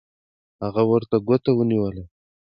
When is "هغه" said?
0.63-0.83